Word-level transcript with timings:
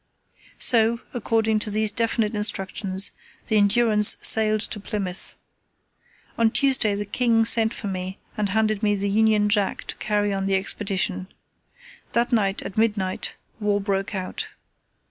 So, 0.57 1.01
according 1.13 1.59
to 1.59 1.69
these 1.69 1.91
definite 1.91 2.33
instructions, 2.33 3.11
the 3.45 3.57
Endurance 3.57 4.17
sailed 4.23 4.61
to 4.61 4.79
Plymouth. 4.79 5.35
On 6.39 6.49
Tuesday 6.49 6.95
the 6.95 7.05
King 7.05 7.45
sent 7.45 7.71
for 7.71 7.85
me 7.85 8.17
and 8.35 8.49
handed 8.49 8.81
me 8.81 8.95
the 8.95 9.11
Union 9.11 9.47
Jack 9.47 9.83
to 9.83 9.95
carry 9.97 10.33
on 10.33 10.47
the 10.47 10.55
Expedition. 10.55 11.27
That 12.13 12.31
night, 12.31 12.63
at 12.63 12.79
midnight, 12.79 13.35
war 13.59 13.79
broke 13.79 14.15
out. 14.15 14.47